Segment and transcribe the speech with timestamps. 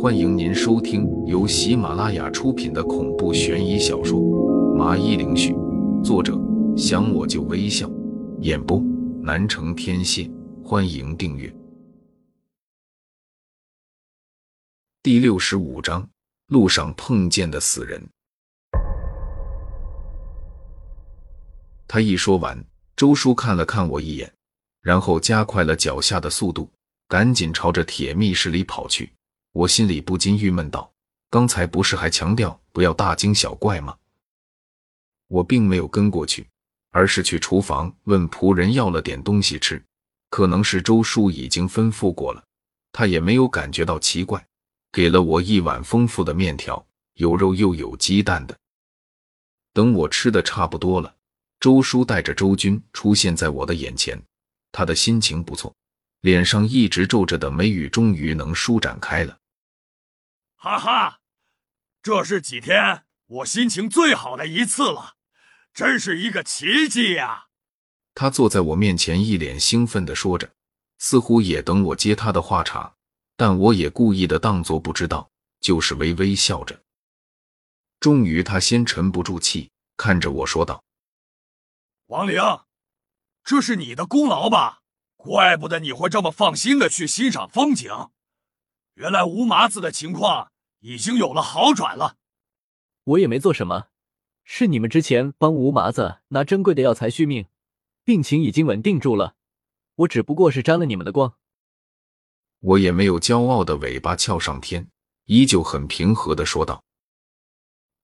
[0.00, 4.18] 欢迎您收听由喜马拉雅出品的恐怖悬疑小说
[4.74, 5.54] 《麻衣灵絮》，
[6.02, 6.36] 作者
[6.76, 7.88] 想我就微笑，
[8.40, 8.82] 演播
[9.22, 10.28] 南城天蝎。
[10.64, 11.54] 欢迎订阅。
[15.04, 16.08] 第六十五章：
[16.48, 18.02] 路上碰见的死人。
[21.86, 22.64] 他一说完，
[22.96, 24.32] 周叔看了看我一眼，
[24.80, 26.68] 然后加快了脚下的速度，
[27.12, 29.12] 赶紧朝着铁密室里跑去。
[29.52, 30.90] 我心里不禁郁闷道
[31.28, 33.94] ：“刚才不是还强调不要大惊小怪吗？”
[35.28, 36.48] 我并没有跟过去，
[36.90, 39.84] 而是去厨房问仆人要了点东西吃。
[40.30, 42.42] 可能是周叔已经吩咐过了，
[42.92, 44.42] 他也没有感觉到奇怪，
[44.90, 46.82] 给了我一碗丰富的面条，
[47.16, 48.56] 有肉又有鸡蛋的。
[49.74, 51.14] 等我吃的差不多了。
[51.60, 54.18] 周叔带着周军出现在我的眼前，
[54.72, 55.74] 他的心情不错，
[56.22, 59.38] 脸上一直皱着的眉宇终于能舒展开了。
[60.54, 61.18] 哈哈，
[62.00, 65.14] 这是几天我心情最好的一次了，
[65.74, 67.46] 真是一个奇迹呀！
[68.14, 70.52] 他坐在我面前，一脸兴奋的说着，
[70.98, 72.94] 似乎也等我接他的话茬，
[73.36, 75.28] 但我也故意的当作不知道，
[75.60, 76.80] 就是微微笑着。
[77.98, 80.84] 终于，他先沉不住气，看着我说道。
[82.06, 82.40] 王玲，
[83.42, 84.81] 这是你的功劳吧？
[85.22, 87.88] 怪不得你会这么放心的去欣赏风景。
[88.94, 92.16] 原来吴麻子的情况已经有了好转了。
[93.04, 93.86] 我也没做什么，
[94.42, 97.46] 是你们之前帮吴麻子拿珍贵的药材续命，
[98.02, 99.36] 病情已经稳定住了。
[99.94, 101.34] 我只不过是沾了你们的光。
[102.58, 104.88] 我也没有骄傲的尾巴翘上天，
[105.26, 106.82] 依旧很平和的说道：“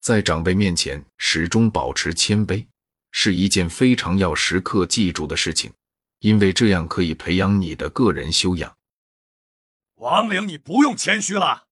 [0.00, 2.64] 在长辈面前，始终保持谦卑。”
[3.10, 5.72] 是一件非常要时刻记住的事情，
[6.20, 8.76] 因为这样可以培养你的个人修养。
[9.94, 11.66] 王玲，你不用谦虚了，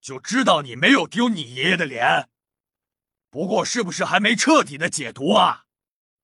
[0.00, 2.28] 就知道你没有丢你爷爷的脸。
[3.30, 5.64] 不过，是不是还没彻底的解毒啊？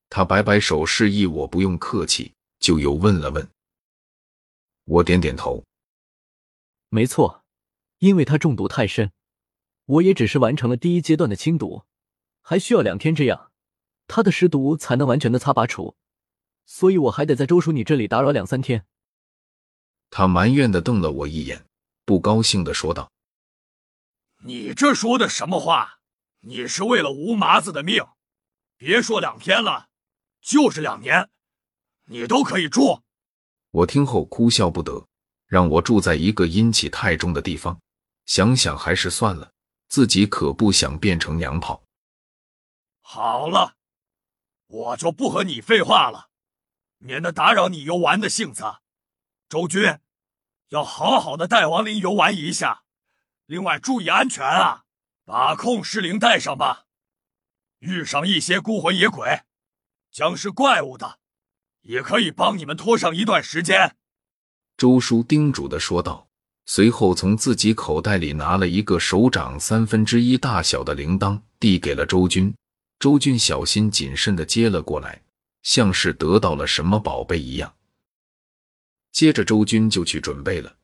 [0.08, 3.48] 他摆摆手示意我不用客气，就又问了问。
[4.84, 5.64] 我点点头，
[6.88, 7.44] 没错，
[7.98, 9.12] 因为他中毒太深，
[9.84, 11.84] 我也只是完成了第一阶段的清毒，
[12.42, 13.52] 还需要两天这样。
[14.08, 15.96] 他的尸毒才能完全的擦拔除，
[16.72, 18.86] 所以我还得在周叔你这里打扰两三天。
[20.08, 21.66] 他埋怨的瞪了我一眼，
[22.04, 23.10] 不高兴的说道
[24.46, 25.98] ：“你这说的什么话？
[26.42, 28.06] 你是为了吴麻子的命，
[28.76, 29.88] 别说两天了，
[30.40, 31.28] 就是两年，
[32.04, 33.02] 你都可以住。”
[33.72, 35.04] 我听后哭笑不得，
[35.46, 37.80] 让我住在一个阴气太重的地方，
[38.26, 39.50] 想想还是算了，
[39.88, 41.82] 自己可不想变成娘炮。
[43.00, 43.74] 好了。
[44.68, 46.29] 我就不和你废话了，
[47.00, 48.62] 免得打扰你游玩的性子。
[49.48, 49.98] 周军，
[50.68, 52.84] 要好好的带王林游玩一下，
[53.46, 54.84] 另外注意安全啊，
[55.24, 56.86] 把控失灵带上吧。
[57.80, 59.40] 遇上一些孤魂野鬼、
[60.12, 61.18] 僵尸怪物的，
[61.80, 63.96] 也可以帮你们拖上一段时间。
[64.76, 66.28] 周叔叮嘱的说道，
[66.66, 72.54] 随后从自己口袋里拿了一个手掌三分之一大小的铃铛，递给了周军。
[72.98, 75.22] 周军小心谨慎的接了过来，
[75.62, 77.74] 像是得到了什么宝贝一样。
[79.12, 80.74] 接着，周军就去准备了。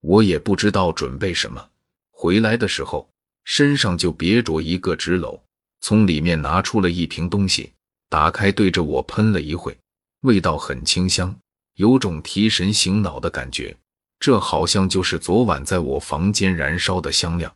[0.00, 1.70] 我也不知道准备什么。
[2.10, 3.08] 回来的时候，
[3.44, 5.40] 身上就别着一个纸篓，
[5.80, 7.72] 从里面拿出了一瓶东西，
[8.08, 9.76] 打开对着我喷了一会，
[10.20, 11.36] 味道很清香，
[11.74, 13.76] 有种提神醒脑的感觉。
[14.18, 17.54] 这好像就是昨晚在我房间燃烧的香料。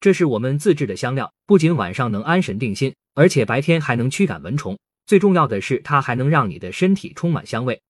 [0.00, 4.78] 这是我们自制的香料，不仅晚上能安神定心，而且白天还能驱赶蚊虫。
[5.06, 7.82] 最重要的是，它还能让你的身体充满香味。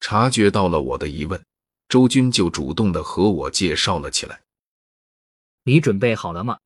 [0.00, 1.44] 察觉到了我的疑问，
[1.88, 4.40] 周军就主动的和我介绍了起来。
[5.64, 6.58] 你准备好了吗？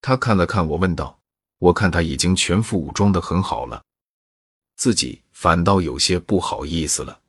[0.00, 1.20] 他看了看我，问道。
[1.58, 3.84] 我看他已经全副武装的很好了，
[4.76, 7.22] 自己反倒有些不好意思了。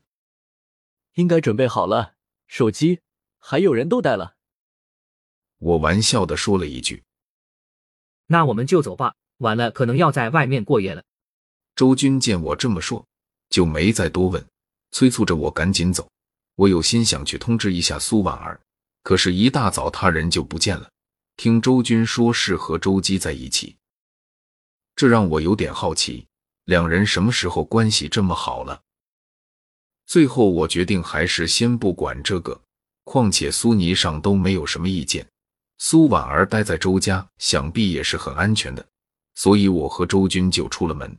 [1.14, 2.16] 应该准备好了，
[2.48, 3.00] 手机
[3.38, 4.36] 还有人都带了。
[5.60, 7.04] 我玩笑的说了一句
[8.28, 11.04] ：“那我们就走吧，晚了可能要在外面过夜了。”
[11.76, 13.06] 周军见我这么说，
[13.50, 14.44] 就没再多问，
[14.92, 16.08] 催促着我赶紧走。
[16.56, 18.60] 我有心想去通知一下苏婉儿，
[19.04, 20.90] 可是，一大早他人就不见了。
[21.36, 23.76] 听周军说是和周姬在一起，
[24.96, 26.26] 这让我有点好奇，
[26.64, 28.82] 两人什么时候关系这么好了？
[30.06, 32.62] 最后，我决定还是先不管这个，
[33.04, 35.28] 况且苏霓上都没有什么意见。
[35.78, 38.88] 苏婉儿待在周家，想必也是很安全的，
[39.34, 41.14] 所以我和周军就出了门。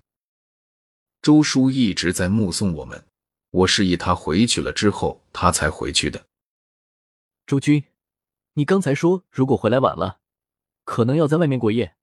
[1.22, 3.04] 周叔一直在目送我们，
[3.50, 6.26] 我示意他回去了之后，他才回去的。
[7.46, 7.84] 周军，
[8.54, 10.18] 你刚才说如果回来晚了，
[10.84, 11.96] 可能要在外面过夜，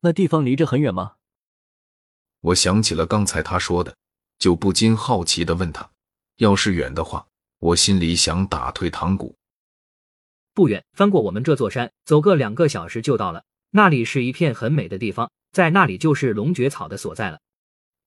[0.00, 1.16] 那地方离这很远吗？
[2.40, 3.96] 我想起了刚才他说的，
[4.38, 5.90] 就不禁好奇的问他：
[6.36, 7.26] 要是远的话，
[7.58, 9.36] 我心里想打退堂鼓。
[10.54, 13.44] 不远，翻过我们这座山，走个两个小时就到了。
[13.70, 17.40] 那里是一片很美的地方，在那里就是龙蕨草的所在了。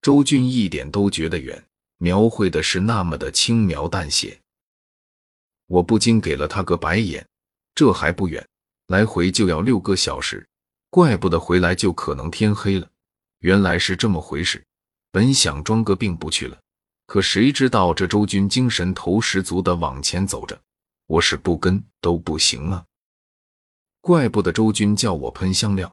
[0.03, 1.63] 周俊一点都觉得远，
[1.97, 4.37] 描绘的是那么的轻描淡写。
[5.67, 7.25] 我不禁给了他个白眼，
[7.73, 8.45] 这还不远，
[8.87, 10.45] 来回就要六个小时，
[10.89, 12.89] 怪不得回来就可能天黑了。
[13.39, 14.61] 原来是这么回事。
[15.09, 16.59] 本想装个病不去了，
[17.05, 20.59] 可谁知道这周军精神头十足的往前走着，
[21.07, 22.83] 我是不跟都不行啊。
[24.01, 25.89] 怪不得周军叫我喷香料，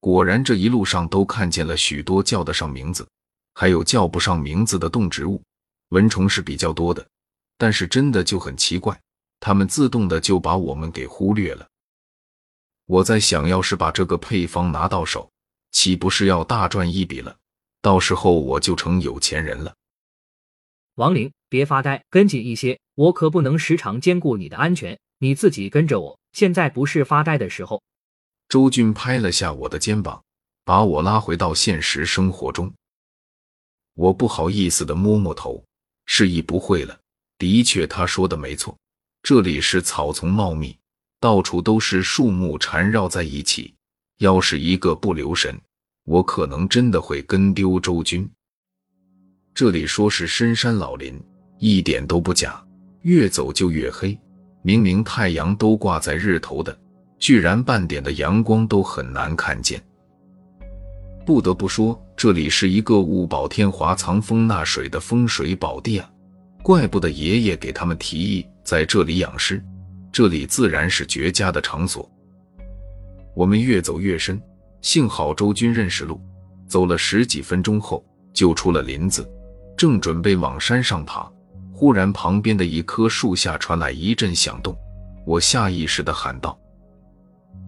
[0.00, 3.06] 果然这一路上都看见了许多叫得上名字，
[3.54, 5.42] 还有叫不上名字的动植物，
[5.88, 7.06] 蚊虫是比较多的，
[7.58, 8.98] 但是真的就很奇怪，
[9.40, 11.66] 它们自动的就把我们给忽略了。
[12.86, 15.30] 我在想，要是把这个配方拿到手，
[15.70, 17.36] 岂不是要大赚一笔了？
[17.80, 19.74] 到时候我就成有钱人了。
[20.96, 26.18] 王玲，别发呆，跟紧一些，我可不能时常兼顾你的安全，你自己跟着我。
[26.32, 27.82] 现在不是发呆的时候。
[28.48, 30.22] 周俊拍了下我的肩膀，
[30.64, 32.72] 把我拉回到现实生活中。
[33.94, 35.62] 我不好意思的摸摸头，
[36.06, 36.98] 示意不会了。
[37.38, 38.76] 的确，他说的没错，
[39.22, 40.76] 这里是草丛茂密，
[41.20, 43.74] 到处都是树木缠绕在一起。
[44.18, 45.60] 要是一个不留神，
[46.04, 48.28] 我可能真的会跟丢周军。
[49.52, 51.20] 这里说是深山老林，
[51.58, 52.64] 一点都不假，
[53.02, 54.18] 越走就越黑。
[54.62, 56.78] 明明太阳都挂在日头的，
[57.18, 59.82] 居然半点的阳光都很难看见。
[61.24, 66.10] 不得不说，这里是一个物保天华、藏风纳水的风水宝地啊！
[66.62, 69.62] 怪不得爷爷给他们提议在这里养尸，
[70.12, 72.10] 这里自然是绝佳的场所。
[73.34, 74.40] 我们越走越深，
[74.80, 76.20] 幸好周军认识路，
[76.66, 79.28] 走了十几分钟后就出了林子，
[79.76, 81.30] 正准备往山上爬。
[81.72, 84.76] 忽然，旁边的一棵树下传来一阵响动，
[85.24, 86.56] 我下意识的喊道：“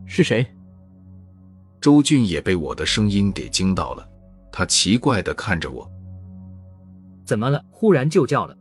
[0.07, 0.47] 是谁？”
[1.85, 4.09] 周俊也被我的声音给惊到了，
[4.51, 5.87] 他奇怪的看着我
[7.27, 7.63] ：“怎么了？
[7.71, 8.57] 忽然就叫了？”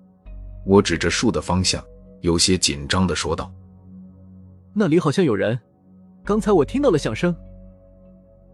[0.68, 1.81] 我指着树的方向，
[2.20, 3.50] 有些紧张的说道
[4.75, 5.58] ：“那里好像有人，
[6.25, 7.34] 刚才我听到了响声。”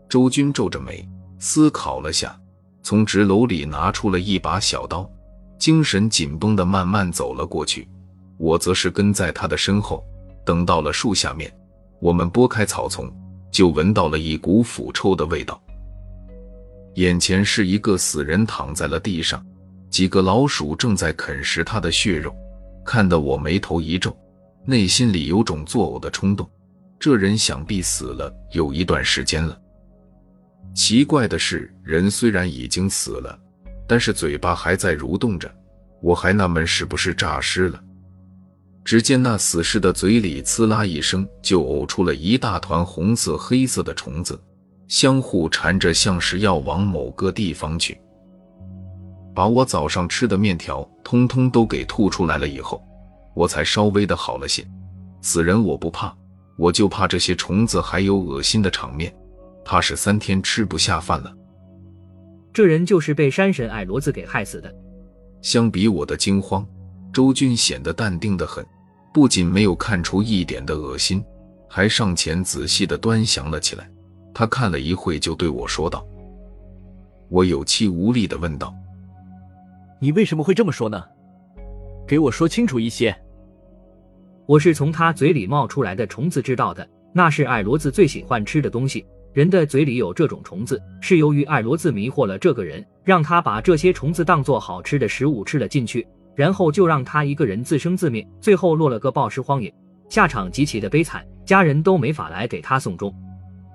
[0.08, 1.04] 周军皱着眉，
[1.40, 2.40] 思考了下，
[2.84, 5.10] 从纸篓里拿出了一把小刀。
[5.58, 7.90] 精神紧绷的慢慢走了过去，
[8.38, 10.06] 我则是跟在他的身后。
[10.46, 11.52] 等到了树下面，
[12.00, 13.12] 我们拨开草丛，
[13.52, 15.62] 就闻到了一股腐臭的味道。
[16.96, 19.46] 眼前是一个死人躺在了地上，
[19.90, 22.36] 几个老鼠正在啃食他的血肉，
[22.86, 24.18] 看得我眉头一皱，
[24.66, 26.50] 内心里有种作呕的冲动。
[27.00, 29.60] 这人想必死了有一段时间了。
[30.74, 33.40] 奇怪的是，人虽然已经死了。
[33.88, 35.52] 但是嘴巴还在蠕动着，
[36.00, 37.84] 我还纳闷是不是诈尸了。
[38.84, 44.40] 只见那死尸的嘴里呲啦一声就呕出了一大团红色、黑色的虫子，
[44.88, 48.00] 相互缠着，像是要往某个地方去。
[49.36, 52.84] 把我早上吃的面条通通都给吐出来了以后，
[53.36, 54.66] 我才稍微的好了些。
[55.22, 56.16] 死人我不怕，
[56.58, 59.14] 我就怕这些虫子还有恶心的场面，
[59.64, 61.32] 怕是三天吃不下饭了。
[62.52, 64.74] 这人就是被山神矮骡子给害死的。
[65.42, 66.66] 相比我的惊慌，
[67.12, 68.66] 周军显得淡定的很，
[69.14, 71.24] 不仅没有看出一点的恶心，
[71.68, 73.90] 还上前仔细的端详了起来。
[74.34, 76.06] 他看了一会，就对我说道
[77.30, 78.74] ：“我有气无力的问道，
[80.00, 81.04] 你为什么会这么说呢？
[82.08, 83.16] 给我说清楚一些。”
[84.46, 89.06] 我是从他嘴里冒出来的虫子知道的，那是矮骡子最喜欢吃的东西。
[89.32, 96.08] 人的嘴里有这种虫子，是由于矮骡子迷惑了这个人，让他把这些虫子当做好吃的食物吃了进去，
[96.40, 99.74] 然后就让他一个人自生自灭，最后落了个暴尸荒野，
[100.08, 103.14] 下场极其的悲惨，家人都没法来给他送终。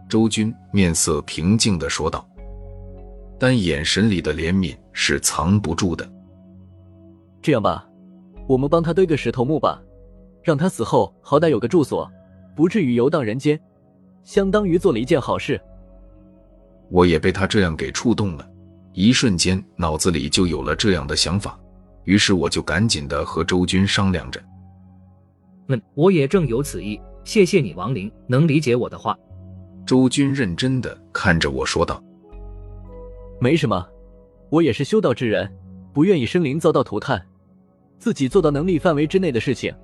[0.09, 2.27] 周军面色平静的说道，
[3.39, 6.11] 但眼神里的怜悯是藏不住的。
[7.43, 7.87] 这样吧，
[8.49, 9.79] 我们帮他堆个石头墓吧，
[10.43, 12.11] 让他死后好歹有个住所，
[12.57, 13.61] 不至于游荡人间。
[14.23, 15.61] 相当于做了一件好事，
[16.91, 18.51] 我也被他这样给触动了，
[18.95, 21.61] 一瞬间脑子里就有了这样的想法，
[22.05, 24.43] 于是我就赶紧的和周军商量着。
[25.69, 29.19] 嗯，我也正有此意，谢谢你，王林，能理解我的话。
[29.87, 32.03] 周军认真的看着我说道
[33.41, 33.87] ：“没什么，
[34.51, 35.51] 我也是修道之人，
[35.93, 37.25] 不愿意生灵遭到涂炭，
[37.99, 39.75] 自己做到能力范围之内的事情，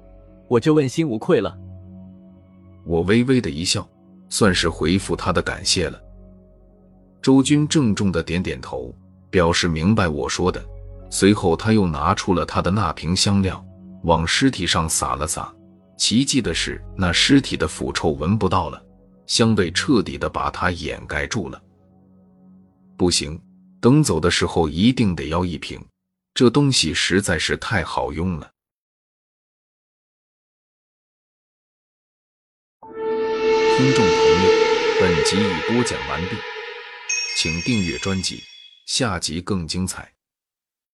[0.49, 1.57] 我就问心无愧了。”
[2.85, 3.87] 我微微的一笑，
[4.29, 6.01] 算是回复他的感谢了。
[7.21, 8.95] 周军郑重的点点头，
[9.29, 10.63] 表示明白我说的。
[11.11, 13.63] 随后他又拿出了他的那瓶香料，
[14.05, 15.53] 往尸体上撒了撒。
[15.99, 18.83] 奇迹的是，那尸体的腐臭闻不到了，
[19.27, 21.61] 香味彻底的把它掩盖住了。
[22.97, 23.39] 不行，
[23.81, 25.85] 等走的时候一定得要一瓶，
[26.33, 28.51] 这东西实在是太好用了。
[33.77, 34.15] 听众朋
[34.45, 34.51] 友，
[35.01, 36.37] 本集已播讲完毕，
[37.37, 38.43] 请订阅专辑，
[38.87, 40.11] 下集更精彩。